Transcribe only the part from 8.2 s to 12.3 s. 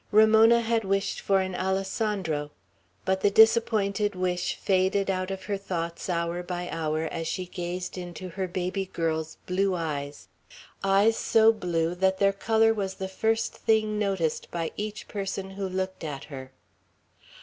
her baby girl's blue eyes, eyes so blue that